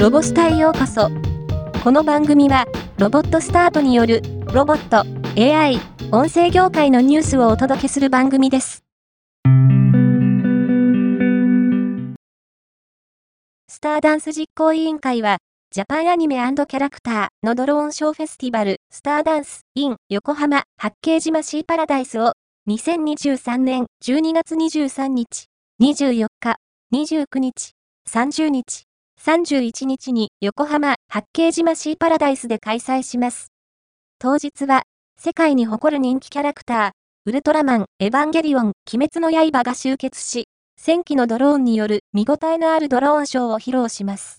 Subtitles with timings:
[0.00, 1.10] ロボスタへようこそ。
[1.84, 2.64] この番組は、
[2.96, 5.04] ロボットスタートによる、ロボット、
[5.38, 5.78] AI、
[6.10, 8.82] 音声業界のニュースをお届けする番組です。
[13.68, 15.36] スターダンス実行委員会は、
[15.70, 22.32] ジャパンアニメキャラクターのドローンショーフェスティバル、スターダンス、イン、横浜、八景島シーパラダイスを、
[22.70, 25.48] 2023年12月23日、
[25.82, 26.56] 24日、
[26.90, 27.72] 29日、
[28.08, 28.84] 30日、
[29.22, 33.52] 31日に横浜八景島シーパラダイスで開催します。
[34.18, 34.84] 当日は、
[35.18, 36.90] 世界に誇る人気キャラクター、
[37.26, 40.48] ウルトラマン、エヴァンゲリオン、鬼滅の刃が集結し、
[40.80, 44.38] 1000機のドローンによる見応えのあるドローンショーを披露します。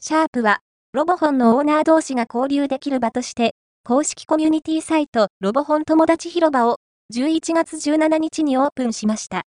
[0.00, 0.58] シャープは、
[0.92, 6.76] ロボホンのオーナー同士が交流できる場として、公式コミュニティサイト、ロボホン友達広場を
[7.14, 9.44] 11月17日にオープンしました。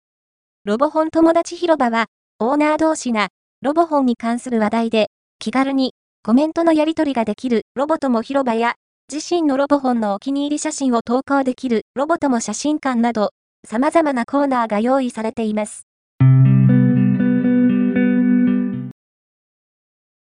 [0.66, 2.08] ロボホン友達広場は、
[2.38, 3.28] オーナー同士が、
[3.62, 5.06] ロボホンに関する話題で、
[5.38, 8.74] 気軽にコメントのやり取りができるロボトモ広場や、
[9.10, 13.30] 自身のロボホンのお気に入り写真を投稿できるロボトモ写真館など、
[13.66, 15.86] 様々なコーナーが用意されています。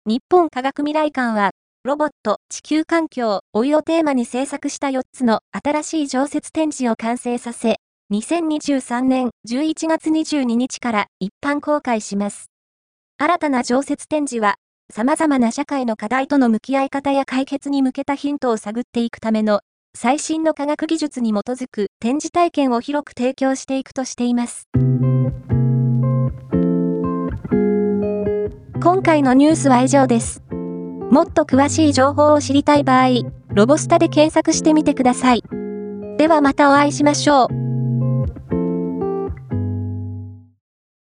[0.07, 1.51] 日本科学未来館は、
[1.83, 7.79] ロボット、地球環境、お湯をテーマに制作した4つの新しい常設展示を完成させ、
[8.13, 12.51] 2023年11月22日から一般公開します。
[13.17, 14.57] 新たな常設展示は、
[14.93, 19.61] 様々な社会の課題との向き合い方や解決に向けたヒントを探っていくための
[19.97, 24.69] 最新の科学技術に基づく展示体験を広く提供していくとしています。
[28.83, 30.43] 今回のニュースは以上です。
[30.51, 33.09] もっと詳しい情報を知りたい場合、
[33.55, 35.43] ロボスタで検索してみてください。
[36.19, 37.62] ではまたお会いしましょう。